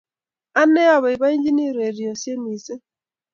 Ane 0.61 0.81
apoipoichini 0.95 1.63
ureryosek 1.71 2.37
missing' 2.43 2.83